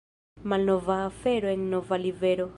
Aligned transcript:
Malnova 0.53 0.95
afero 1.03 1.49
en 1.57 1.69
nova 1.77 1.99
livero. 2.07 2.49